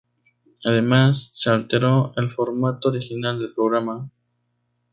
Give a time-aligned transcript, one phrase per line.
[0.63, 4.09] Además, se alteró el formato original del programa.